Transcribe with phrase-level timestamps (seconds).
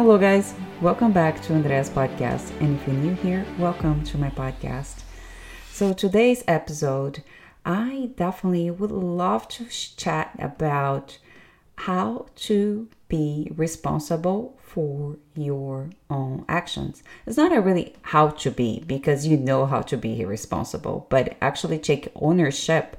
[0.00, 0.54] Hello, guys.
[0.80, 2.58] Welcome back to Andrea's podcast.
[2.62, 5.02] And if you're new here, welcome to my podcast.
[5.72, 7.22] So, today's episode,
[7.66, 11.18] I definitely would love to chat about
[11.76, 17.02] how to be responsible for your own actions.
[17.26, 21.36] It's not a really how to be because you know how to be responsible, but
[21.42, 22.96] actually take ownership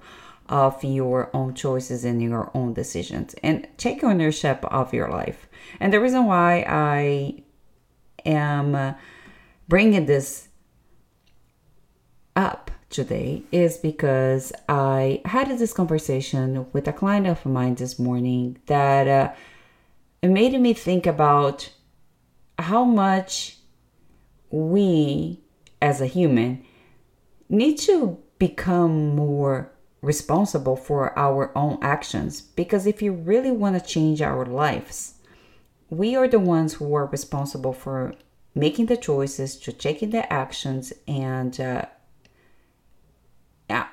[0.50, 5.48] of your own choices and your own decisions and take ownership of your life.
[5.80, 7.44] And the reason why I
[8.26, 8.96] am
[9.68, 10.50] bringing this
[12.36, 18.58] up today is because I had this conversation with a client of mine this morning
[18.66, 19.34] that uh,
[20.22, 21.72] it made me think about
[22.60, 23.58] how much
[24.50, 25.40] we
[25.82, 26.64] as a human
[27.50, 29.72] need to become more
[30.02, 32.42] responsible for our own actions.
[32.42, 35.16] Because if you really want to change our lives
[35.92, 38.16] we are the ones who are responsible for
[38.56, 41.86] making the choices to taking the actions and uh,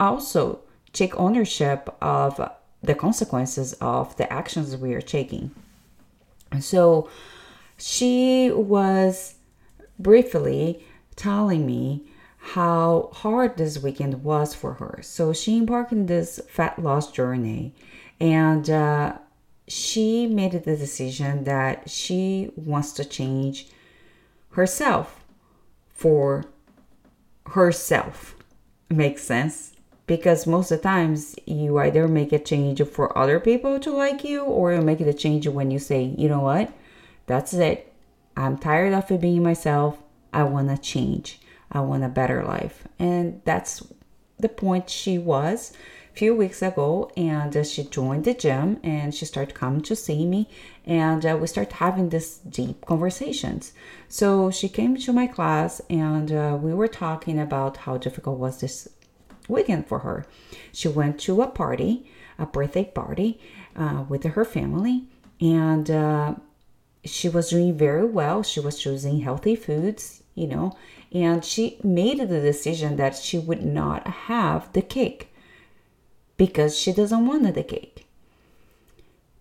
[0.00, 0.60] also
[0.92, 2.40] take ownership of
[2.82, 5.50] the consequences of the actions we are taking.
[6.60, 7.10] So
[7.76, 9.34] she was
[9.98, 10.84] briefly
[11.16, 12.06] telling me
[12.38, 15.00] how hard this weekend was for her.
[15.02, 17.74] So she embarked in this fat loss journey
[18.20, 19.18] and uh,
[19.66, 23.68] she made the decision that she wants to change
[24.50, 25.24] herself
[25.88, 26.44] for
[27.46, 28.36] herself.
[28.88, 29.72] Makes sense?
[30.06, 34.24] Because most of the times you either make a change for other people to like
[34.24, 36.72] you or you make the change when you say, you know what,
[37.26, 37.92] that's it.
[38.36, 39.98] I'm tired of it being myself.
[40.32, 41.40] I want to change.
[41.70, 42.84] I want a better life.
[42.98, 43.82] And that's
[44.38, 45.72] the point she was
[46.14, 47.10] a few weeks ago.
[47.16, 50.48] And uh, she joined the gym and she started coming to see me.
[50.84, 53.72] And uh, we started having this deep conversations.
[54.08, 58.60] So she came to my class and uh, we were talking about how difficult was
[58.60, 58.88] this
[59.48, 60.26] weekend for her.
[60.72, 63.40] She went to a party, a birthday party
[63.76, 65.04] uh, with her family.
[65.40, 66.34] And uh,
[67.04, 68.42] she was doing very well.
[68.42, 70.76] She was choosing healthy foods, you know,
[71.12, 75.32] and she made the decision that she would not have the cake
[76.36, 78.06] because she doesn't want the cake.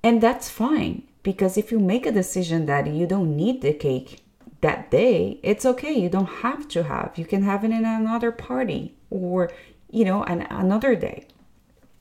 [0.03, 4.23] And that's fine because if you make a decision that you don't need the cake
[4.61, 5.93] that day, it's okay.
[5.93, 7.13] You don't have to have.
[7.17, 9.51] You can have it in another party or,
[9.89, 11.27] you know, an, another day.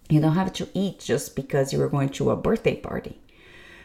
[0.08, 3.20] You don't have to eat just because you were going to a birthday party.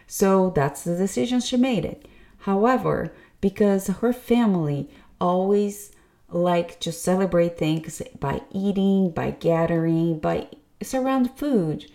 [0.05, 2.07] So that's the decision she made it.
[2.39, 4.89] However, because her family
[5.21, 5.91] always
[6.29, 10.47] like to celebrate things by eating, by gathering, by
[10.81, 11.89] surround food.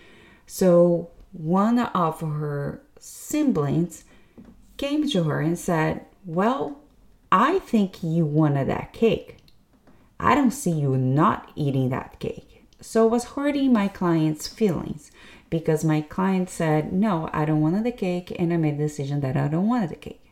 [0.47, 4.04] So one of her siblings
[4.76, 6.81] came to her and said, Well,
[7.32, 9.38] I think you wanted that cake.
[10.19, 12.65] I don't see you not eating that cake.
[12.81, 15.10] So it was hurting my client's feelings
[15.50, 19.20] because my client said, No, I don't want the cake, and I made the decision
[19.20, 20.22] that I don't want the cake.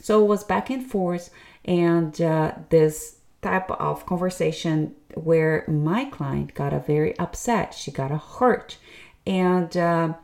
[0.00, 1.30] So it was back and forth,
[1.64, 7.74] and uh, this type of conversation where my client got a very upset.
[7.74, 8.78] She got a hurt,
[9.26, 10.14] and uh,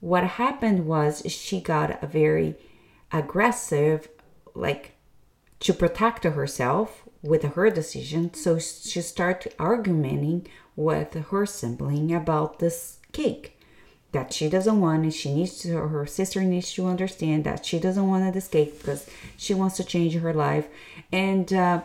[0.00, 2.56] what happened was she got a very
[3.12, 4.08] aggressive,
[4.54, 4.92] like
[5.60, 8.34] to protect herself with her decision.
[8.34, 13.58] So she started arguing with her sibling about this cake
[14.12, 17.78] that she doesn't want and she needs to her sister needs to understand that she
[17.78, 20.68] doesn't want to escape because she wants to change her life.
[21.10, 21.82] And uh,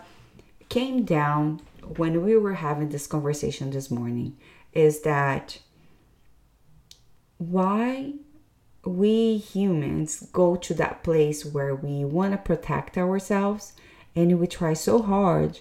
[0.69, 1.61] came down
[1.95, 4.35] when we were having this conversation this morning
[4.73, 5.59] is that
[7.37, 8.13] why
[8.85, 13.73] we humans go to that place where we want to protect ourselves
[14.15, 15.59] and we try so hard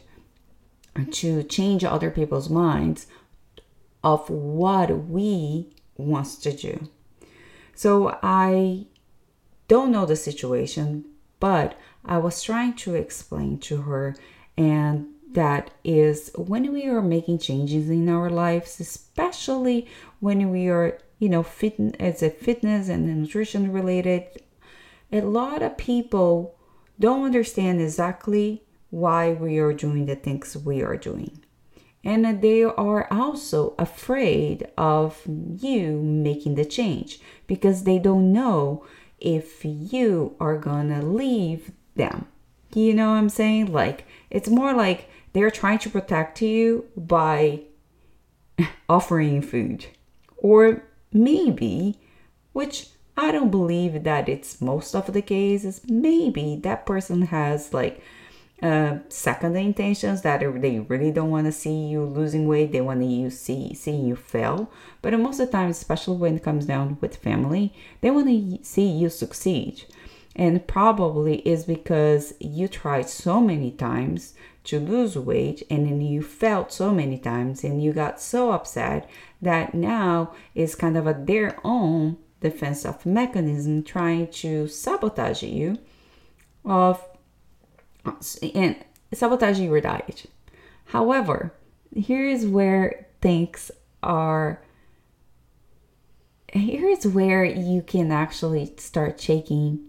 [1.10, 3.06] to change other people's minds
[4.02, 6.88] of what we wants to do.
[7.74, 8.86] So I
[9.68, 11.04] don't know the situation,
[11.40, 14.16] but I was trying to explain to her,
[14.56, 19.86] and that is when we are making changes in our lives, especially
[20.20, 24.24] when we are, you know, fit as a fitness and nutrition related.
[25.12, 26.56] A lot of people
[26.98, 31.42] don't understand exactly why we are doing the things we are doing
[32.06, 37.18] and they are also afraid of you making the change
[37.48, 38.86] because they don't know
[39.18, 42.28] if you are gonna leave them.
[42.72, 43.72] You know what I'm saying?
[43.72, 47.62] Like, it's more like they're trying to protect you by
[48.88, 49.86] offering food.
[50.36, 51.98] Or maybe,
[52.52, 52.86] which
[53.16, 55.80] I don't believe that it's most of the cases.
[55.88, 58.00] Maybe that person has like
[58.62, 62.72] uh, second intentions that they really don't want to see you losing weight.
[62.72, 64.70] They want to you see see you fail.
[65.02, 68.64] But most of the time, especially when it comes down with family, they want to
[68.64, 69.84] see you succeed.
[70.34, 76.22] And probably is because you tried so many times to lose weight and then you
[76.22, 79.08] felt so many times and you got so upset
[79.40, 85.78] that now is kind of a their own defensive mechanism trying to sabotage you
[86.64, 87.02] of
[88.54, 88.76] and
[89.12, 90.26] sabotage your diet.
[90.86, 91.52] However,
[91.94, 93.70] here is where things
[94.02, 94.62] are
[96.52, 99.80] here's where you can actually start taking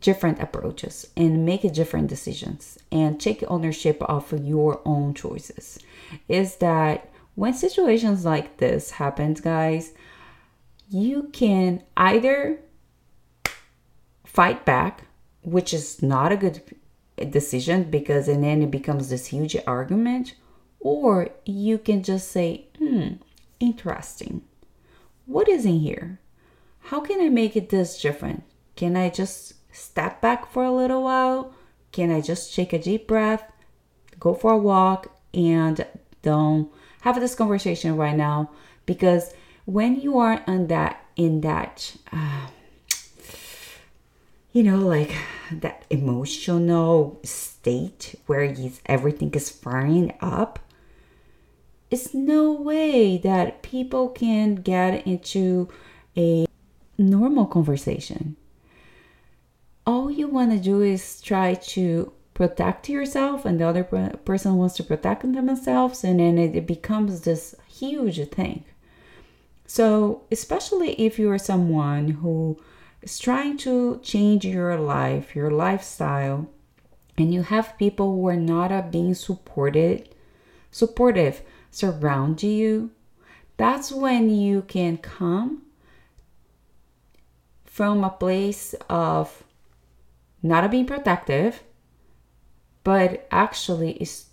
[0.00, 5.78] different approaches and make different decisions and take ownership of your own choices
[6.28, 9.92] is that when situations like this happens guys
[10.88, 12.58] you can either
[14.24, 15.04] fight back
[15.42, 16.60] which is not a good
[17.24, 20.34] decision because and then it becomes this huge argument
[20.80, 23.14] or you can just say hmm
[23.58, 24.42] interesting
[25.24, 26.20] what is in here
[26.80, 28.42] how can i make it this different
[28.74, 31.54] can i just step back for a little while?
[31.92, 33.52] Can I just take a deep breath,
[34.18, 35.86] go for a walk, and
[36.22, 36.70] don't
[37.02, 38.50] have this conversation right now?
[38.86, 39.34] Because
[39.64, 42.46] when you are in that in that uh,
[44.56, 45.14] you know like
[45.52, 50.58] that emotional state where you, everything is firing up
[51.90, 55.68] it's no way that people can get into
[56.16, 56.46] a
[56.98, 58.36] normal conversation.
[59.86, 64.74] All you want to do is try to protect yourself and the other person wants
[64.76, 68.64] to protect themselves and then it becomes this huge thing.
[69.66, 72.58] So especially if you are someone who
[73.02, 76.48] is trying to change your life your lifestyle
[77.18, 80.08] and you have people who are not being supported
[80.70, 81.40] supportive
[81.70, 82.90] surround you.
[83.56, 85.62] That's when you can come
[87.64, 89.44] from a place of
[90.42, 91.62] not being protective,
[92.84, 94.26] but actually is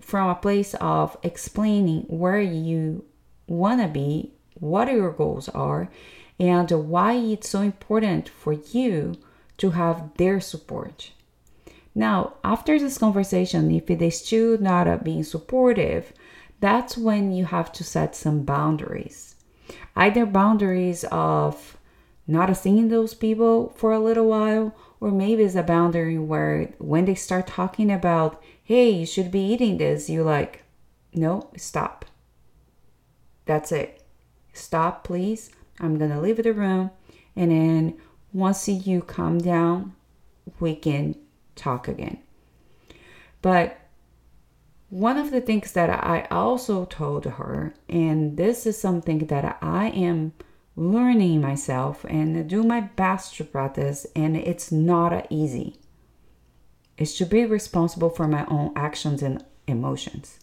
[0.00, 3.04] from a place of explaining where you
[3.46, 5.90] want to be, what your goals are,
[6.38, 9.16] and why it's so important for you
[9.58, 11.12] to have their support.
[11.94, 16.12] Now, after this conversation, if it is still not being supportive,
[16.60, 19.36] that's when you have to set some boundaries.
[19.94, 21.78] Either boundaries of
[22.26, 27.04] not seeing those people for a little while, or maybe it's a boundary where when
[27.04, 30.64] they start talking about, hey, you should be eating this, you like,
[31.12, 32.06] no, stop.
[33.44, 34.02] That's it.
[34.52, 35.50] Stop, please.
[35.80, 36.90] I'm gonna leave the room.
[37.36, 37.98] And then
[38.32, 39.94] once you calm down,
[40.60, 41.16] we can
[41.56, 42.18] talk again.
[43.42, 43.78] But
[44.88, 49.88] one of the things that I also told her, and this is something that I
[49.88, 50.32] am
[50.76, 55.76] learning myself and do my best to practice and it's not easy
[56.98, 60.40] is to be responsible for my own actions and emotions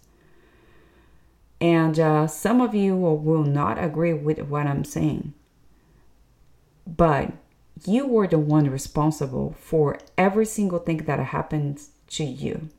[1.61, 5.33] and uh, some of you will, not agree with what i'm saying
[6.85, 7.31] but
[7.85, 12.69] you were the one responsible for every single thing that happened to you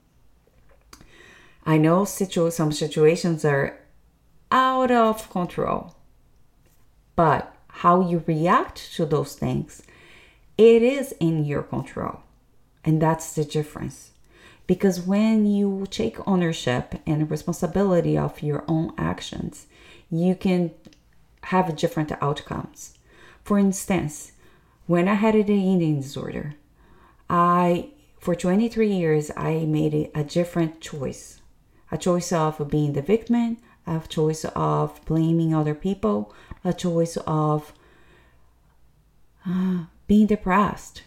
[1.64, 3.78] i know situ- some situations are
[4.50, 5.94] out of control
[7.16, 9.82] but how you react to those things,
[10.56, 12.20] it is in your control.
[12.84, 14.11] And that's the difference.
[14.66, 19.66] Because when you take ownership and responsibility of your own actions,
[20.10, 20.72] you can
[21.44, 22.98] have different outcomes.
[23.42, 24.32] For instance,
[24.86, 26.54] when I had the eating disorder,
[27.28, 31.40] I for 23 years I made a different choice.
[31.90, 36.32] A choice of being the victim, a choice of blaming other people,
[36.64, 37.72] a choice of
[39.46, 41.02] uh, being depressed.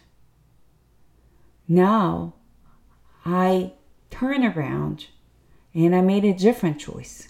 [1.67, 2.33] Now
[3.25, 3.73] I
[4.11, 5.07] turn around
[5.73, 7.29] and I made a different choice.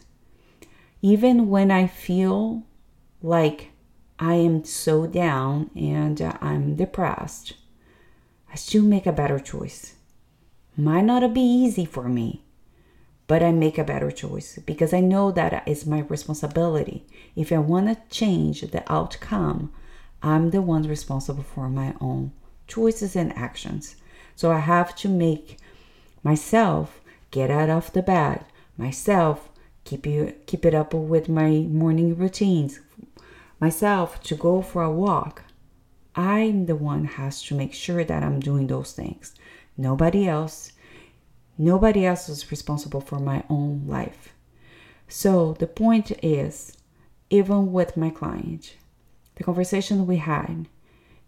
[1.01, 2.63] Even when I feel
[3.21, 3.71] like
[4.19, 7.53] I am so down and I'm depressed,
[8.51, 9.95] I still make a better choice.
[10.77, 12.43] Might not be easy for me,
[13.27, 17.05] but I make a better choice because I know that it's my responsibility.
[17.35, 19.71] If I want to change the outcome,
[20.21, 22.33] I'm the one responsible for my own
[22.67, 23.95] choices and actions.
[24.35, 25.57] So I have to make
[26.25, 28.43] myself get out of the bed,
[28.77, 29.49] myself
[29.83, 31.51] keep you keep it up with my
[31.81, 32.79] morning routines,
[33.59, 35.43] myself to go for a walk.
[36.15, 39.35] I'm the one has to make sure that I'm doing those things.
[39.77, 40.71] Nobody else.
[41.57, 44.33] Nobody else is responsible for my own life.
[45.07, 46.75] So the point is,
[47.29, 48.75] even with my client,
[49.35, 50.67] the conversation we had,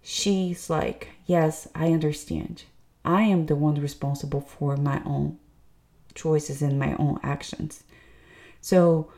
[0.02, 2.64] she's like, Yes, I understand.
[3.08, 5.40] I am the one responsible for my own
[6.14, 7.86] choices and my own actions.
[8.60, 9.10] So,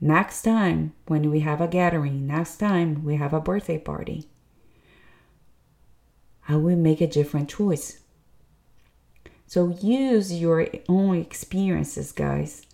[0.00, 4.28] next time when we have a gathering, next time we have a birthday party,
[6.48, 8.00] I will make a different choice.
[9.46, 12.66] So, use your own experiences, guys,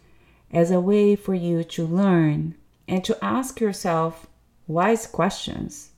[0.50, 2.54] as a way for you to learn
[2.88, 4.26] and to ask yourself
[4.66, 5.90] wise questions.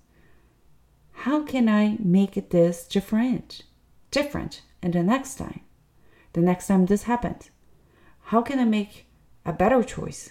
[1.13, 3.63] How can I make this different?
[4.15, 5.63] Different and the next time?
[6.35, 7.51] The next time this happens?
[8.27, 9.09] How can I make
[9.45, 10.31] a better choice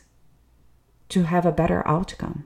[1.09, 2.45] to have a better outcome?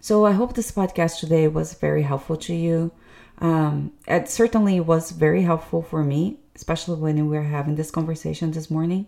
[0.00, 2.90] So I hope this podcast today was very helpful to you.
[3.38, 8.50] Um, it certainly was very helpful for me, especially when we were having this conversation
[8.50, 9.06] this morning.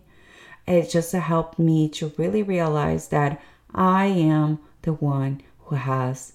[0.68, 3.42] It just helped me to really realize that
[3.74, 6.34] I am the one who has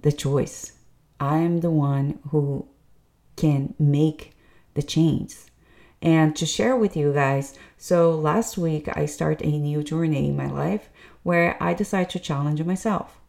[0.00, 0.72] the choice.
[1.20, 2.66] I am the one who
[3.36, 4.32] can make
[4.74, 5.34] the change.
[6.00, 10.36] And to share with you guys, so last week I start a new journey in
[10.36, 10.88] my life
[11.22, 13.20] where I decide to challenge myself.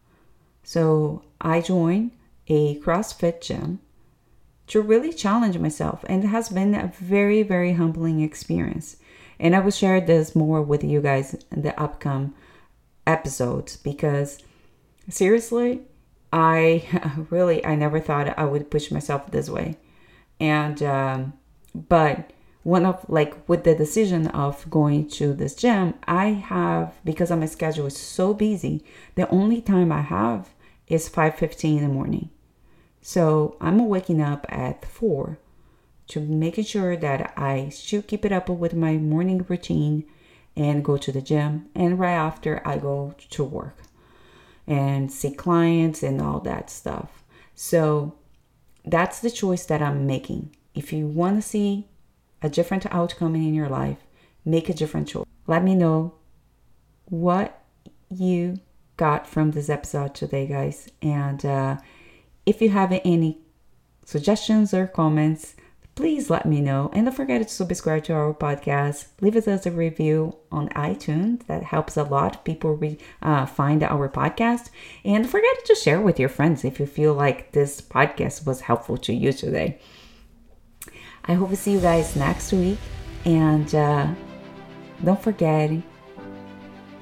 [0.64, 2.12] So I join
[2.48, 3.80] a CrossFit gym
[4.68, 8.98] to really challenge myself, and it has been a very, very humbling experience.
[9.40, 12.34] And I will share this more with you guys in the upcoming
[13.06, 14.40] episodes because
[15.10, 15.82] seriously,
[16.32, 19.78] I really I never thought I would push myself this way,
[20.44, 21.34] and um,
[21.74, 22.32] but
[22.64, 27.48] one of like with the decision of going to this gym, I have because my
[27.48, 28.84] schedule is so busy.
[29.16, 30.42] The only time I have
[30.88, 32.30] is five fifteen in the morning,
[33.02, 35.40] so I'm waking up at four
[36.08, 40.04] to making sure that I should keep it up with my morning routine
[40.56, 43.78] and go to the gym, and right after I go to work
[44.68, 47.10] and see clients and all that stuff.
[47.56, 48.16] So
[48.86, 50.56] that's the choice that I'm making.
[50.76, 51.88] If you want to see
[52.42, 53.98] a different outcome in your life,
[54.44, 55.26] make a different choice.
[55.48, 56.16] Let me know
[57.06, 57.64] what
[58.10, 58.60] you
[58.98, 60.90] got from this episode today, guys.
[61.02, 61.78] And uh,
[62.46, 63.40] if you have any
[64.06, 65.56] suggestions or comments,
[65.96, 66.90] please let me know.
[66.94, 69.08] And don't forget to subscribe to our podcast.
[69.22, 71.46] Leave us a review on iTunes.
[71.48, 72.44] That helps a lot.
[72.46, 74.70] People re- uh, find our podcast.
[75.06, 78.98] And forget to share with your friends if you feel like this podcast was helpful
[78.98, 79.80] to you today.
[81.26, 82.80] I hope to see you guys next week.
[83.26, 84.14] And uh,
[85.04, 85.72] don't forget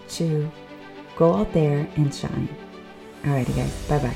[0.09, 0.51] to
[1.15, 2.49] go out there and shine.
[3.23, 3.87] Alrighty, guys.
[3.87, 4.15] Bye bye.